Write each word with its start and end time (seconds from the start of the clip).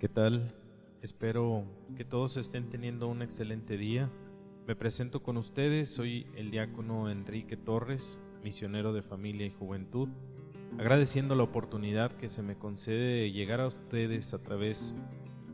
¿Qué 0.00 0.08
tal? 0.08 0.54
Espero 1.02 1.62
que 1.94 2.06
todos 2.06 2.38
estén 2.38 2.70
teniendo 2.70 3.06
un 3.06 3.20
excelente 3.20 3.76
día. 3.76 4.10
Me 4.66 4.74
presento 4.74 5.22
con 5.22 5.36
ustedes, 5.36 5.90
soy 5.90 6.26
el 6.36 6.50
diácono 6.50 7.10
Enrique 7.10 7.58
Torres, 7.58 8.18
misionero 8.42 8.94
de 8.94 9.02
familia 9.02 9.44
y 9.46 9.50
juventud, 9.50 10.08
agradeciendo 10.78 11.34
la 11.34 11.42
oportunidad 11.42 12.12
que 12.12 12.30
se 12.30 12.42
me 12.42 12.56
concede 12.56 13.20
de 13.20 13.30
llegar 13.32 13.60
a 13.60 13.66
ustedes 13.66 14.32
a 14.32 14.42
través 14.42 14.94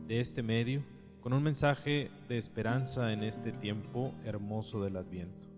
de 0.07 0.21
este 0.21 0.43
medio 0.43 0.81
con 1.19 1.33
un 1.33 1.43
mensaje 1.43 2.09
de 2.29 2.37
esperanza 2.37 3.11
en 3.11 3.23
este 3.23 3.51
tiempo 3.51 4.13
hermoso 4.23 4.81
del 4.81 4.95
Adviento. 4.95 5.49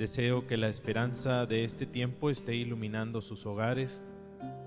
Deseo 0.00 0.48
que 0.48 0.56
la 0.56 0.68
esperanza 0.68 1.46
de 1.46 1.62
este 1.62 1.86
tiempo 1.86 2.30
esté 2.30 2.56
iluminando 2.56 3.20
sus 3.20 3.46
hogares 3.46 4.02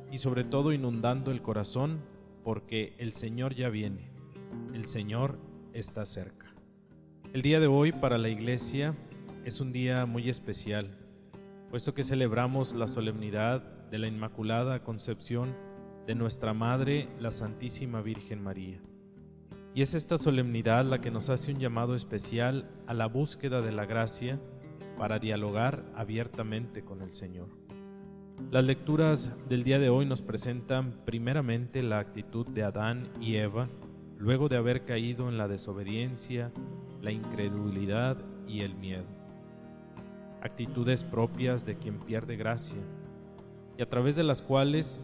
y 0.10 0.20
sobre 0.20 0.46
todo 0.46 0.72
inundando 0.72 1.32
el 1.32 1.42
corazón 1.42 2.15
porque 2.46 2.94
el 3.00 3.14
Señor 3.14 3.56
ya 3.56 3.70
viene, 3.70 4.12
el 4.76 4.86
Señor 4.86 5.40
está 5.74 6.06
cerca. 6.06 6.54
El 7.34 7.42
día 7.42 7.60
de 7.60 7.66
hoy 7.66 7.92
para 7.92 8.20
la 8.20 8.30
iglesia 8.30 8.96
es 9.44 9.60
un 9.62 9.74
día 9.74 10.06
muy 10.06 10.30
especial, 10.30 10.96
puesto 11.72 11.96
que 11.96 12.04
celebramos 12.04 12.76
la 12.76 12.88
solemnidad 12.88 13.62
de 13.90 13.98
la 13.98 14.08
Inmaculada 14.08 14.84
Concepción 14.84 15.56
de 16.06 16.14
nuestra 16.14 16.54
Madre, 16.54 17.10
la 17.20 17.32
Santísima 17.32 18.04
Virgen 18.04 18.44
María. 18.44 18.80
Y 19.74 19.82
es 19.82 19.96
esta 19.96 20.20
solemnidad 20.20 20.86
la 20.86 21.02
que 21.02 21.10
nos 21.10 21.32
hace 21.32 21.52
un 21.52 21.60
llamado 21.60 21.96
especial 21.96 22.70
a 22.86 22.94
la 22.94 23.08
búsqueda 23.08 23.64
de 23.64 23.72
la 23.72 23.88
gracia 23.88 24.40
para 25.00 25.18
dialogar 25.18 25.84
abiertamente 25.96 26.86
con 26.86 27.02
el 27.02 27.12
Señor. 27.12 27.65
Las 28.52 28.64
lecturas 28.66 29.36
del 29.50 29.64
día 29.64 29.80
de 29.80 29.90
hoy 29.90 30.06
nos 30.06 30.22
presentan 30.22 30.94
primeramente 31.06 31.82
la 31.82 32.00
actitud 32.00 32.46
de 32.48 32.64
Adán 32.64 33.10
y 33.20 33.36
Eva 33.36 33.70
luego 34.18 34.50
de 34.50 34.58
haber 34.58 34.86
caído 34.86 35.30
en 35.30 35.38
la 35.38 35.48
desobediencia, 35.48 36.52
la 37.02 37.12
incredulidad 37.12 38.18
y 38.48 38.62
el 38.62 38.76
miedo. 38.76 39.06
Actitudes 40.42 41.04
propias 41.04 41.66
de 41.66 41.78
quien 41.78 42.00
pierde 42.00 42.36
gracia 42.36 42.80
y 43.78 43.82
a 43.82 43.90
través 43.90 44.16
de 44.16 44.24
las 44.24 44.42
cuales 44.42 45.02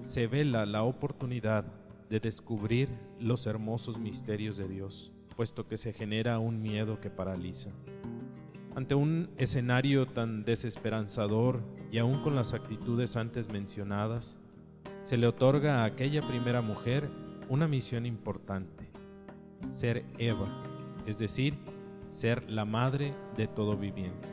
se 0.00 0.26
vela 0.26 0.64
la 0.64 0.82
oportunidad 0.82 1.64
de 2.08 2.20
descubrir 2.20 2.88
los 3.20 3.46
hermosos 3.46 3.98
misterios 3.98 4.56
de 4.56 4.68
Dios, 4.68 5.12
puesto 5.36 5.66
que 5.66 5.76
se 5.76 5.92
genera 5.92 6.38
un 6.38 6.62
miedo 6.62 7.00
que 7.00 7.10
paraliza. 7.10 7.70
Ante 8.74 8.94
un 8.94 9.30
escenario 9.36 10.06
tan 10.06 10.44
desesperanzador 10.44 11.60
y 11.90 11.98
aún 11.98 12.22
con 12.22 12.34
las 12.34 12.54
actitudes 12.54 13.16
antes 13.16 13.48
mencionadas, 13.48 14.38
se 15.04 15.16
le 15.16 15.26
otorga 15.26 15.82
a 15.82 15.84
aquella 15.84 16.26
primera 16.26 16.60
mujer 16.60 17.08
una 17.48 17.66
misión 17.66 18.04
importante, 18.04 18.90
ser 19.68 20.04
Eva, 20.18 20.48
es 21.06 21.18
decir, 21.18 21.54
ser 22.10 22.48
la 22.50 22.64
madre 22.64 23.14
de 23.36 23.46
todo 23.46 23.76
viviente. 23.76 24.28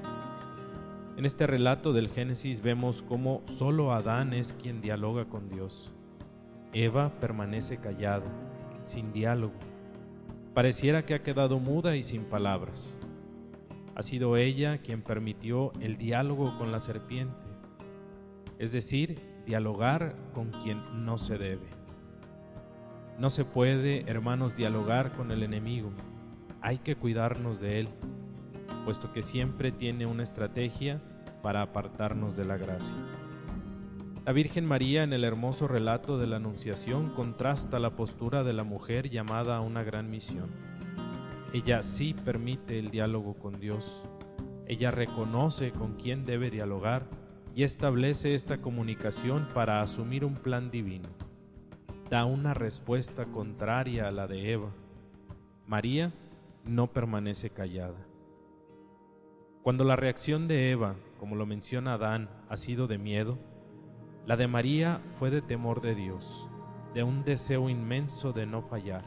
En 1.18 1.26
este 1.26 1.48
relato 1.48 1.94
del 1.94 2.10
Génesis 2.10 2.62
vemos 2.62 3.02
cómo 3.02 3.42
solo 3.46 3.94
Adán 3.94 4.34
es 4.34 4.54
quien 4.54 4.82
dialoga 4.82 5.26
con 5.26 5.48
Dios. 5.48 5.94
Eva 6.74 7.10
permanece 7.22 7.78
callada, 7.78 8.26
sin 8.84 9.14
diálogo. 9.14 9.54
Pareciera 10.54 11.06
que 11.06 11.14
ha 11.14 11.24
quedado 11.24 11.60
muda 11.60 11.96
y 11.96 12.04
sin 12.04 12.26
palabras. 12.26 13.00
Ha 13.96 14.02
sido 14.02 14.36
ella 14.36 14.80
quien 14.80 15.02
permitió 15.02 15.72
el 15.80 15.98
diálogo 15.98 16.58
con 16.58 16.74
la 16.74 16.82
serpiente, 16.82 17.45
es 18.60 18.72
decir, 18.72 19.20
dialogar 19.46 20.16
con 20.34 20.52
quien 20.52 21.06
no 21.06 21.18
se 21.18 21.38
debe. 21.38 21.68
No 23.18 23.30
se 23.30 23.46
puede, 23.46 24.10
hermanos, 24.10 24.56
dialogar 24.56 25.14
con 25.14 25.32
el 25.32 25.44
enemigo. 25.44 25.92
Hay 26.62 26.80
que 26.80 26.96
cuidarnos 26.96 27.60
de 27.60 27.80
él, 27.80 27.90
puesto 28.84 29.14
que 29.14 29.22
siempre 29.22 29.72
tiene 29.72 30.06
una 30.06 30.24
estrategia 30.24 31.02
para 31.42 31.62
apartarnos 31.62 32.36
de 32.36 32.46
la 32.46 32.58
gracia. 32.58 32.98
La 34.26 34.32
Virgen 34.32 34.66
María 34.66 35.04
en 35.04 35.14
el 35.14 35.24
hermoso 35.24 35.68
relato 35.68 36.18
de 36.18 36.26
la 36.26 36.38
Anunciación 36.38 37.12
contrasta 37.12 37.78
la 37.80 37.96
postura 37.96 38.44
de 38.44 38.54
la 38.54 38.64
mujer 38.64 39.10
llamada 39.10 39.58
a 39.58 39.62
una 39.62 39.84
gran 39.84 40.10
misión. 40.10 40.50
Ella 41.54 41.84
sí 41.84 42.16
permite 42.26 42.80
el 42.80 42.90
diálogo 42.90 43.36
con 43.36 43.60
Dios. 43.60 44.04
Ella 44.66 44.90
reconoce 44.90 45.72
con 45.72 45.94
quién 45.94 46.24
debe 46.24 46.50
dialogar 46.50 47.06
y 47.56 47.64
establece 47.64 48.36
esta 48.36 48.62
comunicación 48.62 49.48
para 49.54 49.82
asumir 49.82 50.26
un 50.26 50.34
plan 50.34 50.70
divino. 50.70 51.08
Da 52.10 52.26
una 52.26 52.54
respuesta 52.54 53.26
contraria 53.26 54.10
a 54.10 54.12
la 54.12 54.28
de 54.28 54.52
Eva. 54.52 54.72
María 55.66 56.12
no 56.66 56.92
permanece 56.92 57.50
callada. 57.50 57.96
Cuando 59.64 59.86
la 59.86 59.96
reacción 59.96 60.50
de 60.50 60.70
Eva, 60.72 60.96
como 61.18 61.38
lo 61.38 61.46
menciona 61.46 61.94
Adán, 61.94 62.30
ha 62.50 62.58
sido 62.58 62.88
de 62.88 62.98
miedo, 62.98 63.38
la 64.26 64.36
de 64.36 64.48
María 64.48 65.02
fue 65.18 65.32
de 65.32 65.42
temor 65.42 65.82
de 65.82 65.96
Dios, 65.96 66.50
de 66.94 67.04
un 67.04 67.24
deseo 67.24 67.70
inmenso 67.70 68.34
de 68.34 68.46
no 68.46 68.64
fallar. 68.64 69.06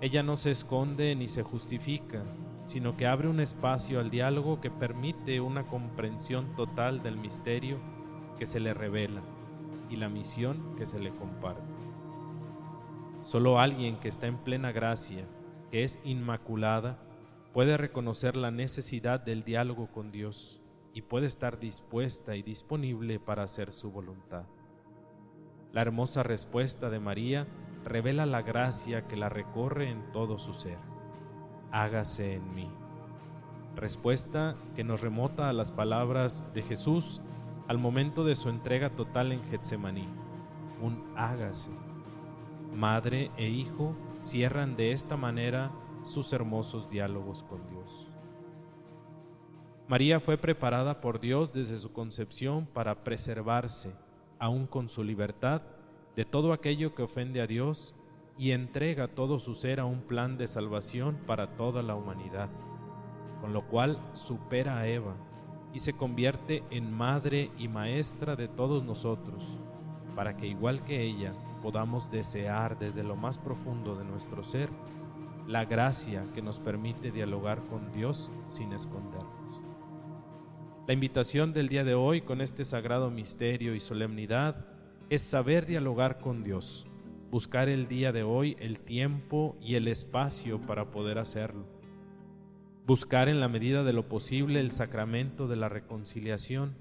Ella 0.00 0.22
no 0.22 0.36
se 0.36 0.52
esconde 0.52 1.16
ni 1.16 1.26
se 1.26 1.42
justifica, 1.42 2.22
sino 2.64 2.96
que 2.96 3.06
abre 3.06 3.28
un 3.28 3.40
espacio 3.40 4.00
al 4.00 4.10
diálogo 4.10 4.60
que 4.60 4.70
permite 4.70 5.40
una 5.40 5.66
comprensión 5.66 6.54
total 6.56 7.02
del 7.02 7.16
misterio 7.16 7.78
que 8.38 8.46
se 8.46 8.60
le 8.60 8.74
revela 8.74 9.22
y 9.90 9.96
la 9.96 10.08
misión 10.08 10.74
que 10.76 10.86
se 10.86 10.98
le 10.98 11.14
comparte. 11.14 11.62
Solo 13.22 13.58
alguien 13.58 13.98
que 13.98 14.08
está 14.08 14.26
en 14.26 14.38
plena 14.38 14.72
gracia, 14.72 15.26
que 15.70 15.84
es 15.84 16.00
inmaculada, 16.04 16.98
puede 17.52 17.76
reconocer 17.76 18.36
la 18.36 18.50
necesidad 18.50 19.20
del 19.20 19.44
diálogo 19.44 19.88
con 19.92 20.10
Dios 20.10 20.60
y 20.92 21.02
puede 21.02 21.26
estar 21.26 21.58
dispuesta 21.58 22.36
y 22.36 22.42
disponible 22.42 23.18
para 23.20 23.42
hacer 23.42 23.72
su 23.72 23.90
voluntad. 23.90 24.44
La 25.72 25.82
hermosa 25.82 26.22
respuesta 26.22 26.90
de 26.90 27.00
María 27.00 27.46
revela 27.84 28.26
la 28.26 28.42
gracia 28.42 29.06
que 29.06 29.16
la 29.16 29.28
recorre 29.28 29.90
en 29.90 30.12
todo 30.12 30.38
su 30.38 30.54
ser. 30.54 30.93
Hágase 31.74 32.34
en 32.34 32.54
mí. 32.54 32.70
Respuesta 33.74 34.54
que 34.76 34.84
nos 34.84 35.00
remota 35.00 35.48
a 35.48 35.52
las 35.52 35.72
palabras 35.72 36.44
de 36.54 36.62
Jesús 36.62 37.20
al 37.66 37.78
momento 37.78 38.24
de 38.24 38.36
su 38.36 38.48
entrega 38.48 38.90
total 38.90 39.32
en 39.32 39.42
Getsemaní. 39.42 40.06
Un 40.80 41.02
hágase. 41.16 41.72
Madre 42.72 43.32
e 43.36 43.48
hijo 43.48 43.96
cierran 44.20 44.76
de 44.76 44.92
esta 44.92 45.16
manera 45.16 45.72
sus 46.04 46.32
hermosos 46.32 46.88
diálogos 46.88 47.42
con 47.42 47.66
Dios. 47.66 48.08
María 49.88 50.20
fue 50.20 50.38
preparada 50.38 51.00
por 51.00 51.18
Dios 51.18 51.52
desde 51.52 51.76
su 51.78 51.92
concepción 51.92 52.66
para 52.66 53.02
preservarse, 53.02 53.96
aún 54.38 54.68
con 54.68 54.88
su 54.88 55.02
libertad, 55.02 55.62
de 56.14 56.24
todo 56.24 56.52
aquello 56.52 56.94
que 56.94 57.02
ofende 57.02 57.40
a 57.40 57.48
Dios 57.48 57.96
y 58.36 58.50
entrega 58.50 59.08
todo 59.08 59.38
su 59.38 59.54
ser 59.54 59.80
a 59.80 59.84
un 59.84 60.00
plan 60.02 60.36
de 60.36 60.48
salvación 60.48 61.16
para 61.26 61.56
toda 61.56 61.82
la 61.82 61.94
humanidad, 61.94 62.48
con 63.40 63.52
lo 63.52 63.66
cual 63.66 63.98
supera 64.12 64.78
a 64.78 64.86
Eva 64.88 65.14
y 65.72 65.80
se 65.80 65.92
convierte 65.92 66.62
en 66.70 66.92
madre 66.92 67.50
y 67.58 67.68
maestra 67.68 68.36
de 68.36 68.48
todos 68.48 68.84
nosotros, 68.84 69.58
para 70.14 70.36
que 70.36 70.46
igual 70.46 70.84
que 70.84 71.02
ella 71.02 71.34
podamos 71.62 72.10
desear 72.10 72.78
desde 72.78 73.02
lo 73.02 73.16
más 73.16 73.38
profundo 73.38 73.96
de 73.96 74.04
nuestro 74.04 74.42
ser 74.42 74.68
la 75.46 75.64
gracia 75.64 76.26
que 76.34 76.42
nos 76.42 76.60
permite 76.60 77.10
dialogar 77.10 77.62
con 77.66 77.92
Dios 77.92 78.30
sin 78.46 78.72
escondernos. 78.72 79.60
La 80.86 80.94
invitación 80.94 81.52
del 81.52 81.68
día 81.68 81.84
de 81.84 81.94
hoy 81.94 82.22
con 82.22 82.40
este 82.40 82.64
sagrado 82.64 83.10
misterio 83.10 83.74
y 83.74 83.80
solemnidad 83.80 84.66
es 85.10 85.22
saber 85.22 85.66
dialogar 85.66 86.18
con 86.18 86.42
Dios, 86.42 86.86
buscar 87.34 87.68
el 87.68 87.88
día 87.88 88.12
de 88.12 88.22
hoy 88.22 88.56
el 88.60 88.78
tiempo 88.78 89.56
y 89.60 89.74
el 89.74 89.88
espacio 89.88 90.60
para 90.60 90.92
poder 90.92 91.18
hacerlo, 91.18 91.66
buscar 92.86 93.28
en 93.28 93.40
la 93.40 93.48
medida 93.48 93.82
de 93.82 93.92
lo 93.92 94.08
posible 94.08 94.60
el 94.60 94.70
sacramento 94.70 95.48
de 95.48 95.56
la 95.56 95.68
reconciliación 95.68 96.76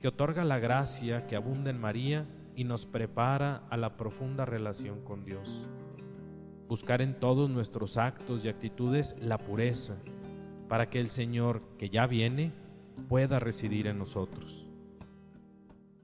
que 0.00 0.08
otorga 0.08 0.44
la 0.44 0.60
gracia 0.60 1.26
que 1.26 1.36
abunda 1.36 1.68
en 1.68 1.78
María 1.78 2.26
y 2.56 2.64
nos 2.64 2.86
prepara 2.86 3.66
a 3.68 3.76
la 3.76 3.98
profunda 3.98 4.46
relación 4.46 5.02
con 5.04 5.26
Dios. 5.26 5.66
Buscar 6.68 7.02
en 7.02 7.12
todos 7.12 7.50
nuestros 7.50 7.98
actos 7.98 8.46
y 8.46 8.48
actitudes 8.48 9.14
la 9.20 9.36
pureza, 9.36 9.98
para 10.70 10.88
que 10.88 11.00
el 11.00 11.10
Señor, 11.10 11.60
que 11.76 11.90
ya 11.90 12.06
viene, 12.06 12.54
pueda 13.10 13.40
residir 13.40 13.86
en 13.86 13.98
nosotros. 13.98 14.67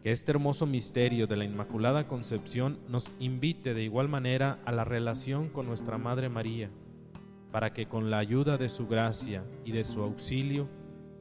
Que 0.04 0.12
este 0.12 0.32
hermoso 0.32 0.66
misterio 0.66 1.26
de 1.26 1.34
la 1.34 1.46
Inmaculada 1.46 2.06
Concepción 2.06 2.78
nos 2.88 3.10
invite 3.20 3.72
de 3.72 3.84
igual 3.84 4.06
manera 4.06 4.60
a 4.66 4.70
la 4.70 4.84
relación 4.84 5.48
con 5.48 5.64
nuestra 5.64 5.96
Madre 5.96 6.28
María, 6.28 6.68
para 7.50 7.72
que 7.72 7.86
con 7.86 8.10
la 8.10 8.18
ayuda 8.18 8.58
de 8.58 8.68
su 8.68 8.86
gracia 8.86 9.46
y 9.64 9.72
de 9.72 9.82
su 9.82 10.02
auxilio 10.02 10.68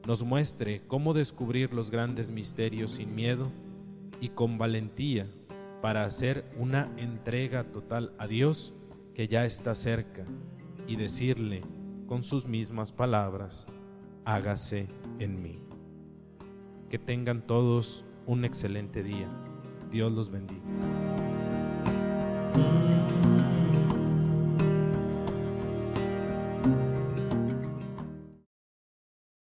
nos 0.06 0.22
muestre 0.22 0.82
cómo 0.86 1.14
descubrir 1.14 1.72
los 1.72 1.90
grandes 1.90 2.30
misterios 2.30 2.90
sin 2.90 3.14
miedo 3.14 3.50
y 4.20 4.28
con 4.28 4.58
valentía 4.58 5.30
para 5.80 6.04
hacer 6.04 6.44
una 6.58 6.92
entrega 6.98 7.64
total 7.64 8.12
a 8.18 8.26
Dios 8.26 8.74
que 9.14 9.28
ya 9.28 9.46
está 9.46 9.74
cerca 9.74 10.26
y 10.86 10.96
decirle 10.96 11.62
con 12.06 12.22
sus 12.22 12.44
mismas 12.44 12.92
palabras, 12.92 13.66
hágase 14.26 14.88
en 15.20 15.42
mí. 15.42 15.58
Que 16.90 16.98
tengan 16.98 17.46
todos 17.46 18.04
un 18.26 18.44
excelente 18.44 19.02
día. 19.02 19.28
Dios 19.90 20.12
los 20.12 20.30
bendiga. 20.30 20.62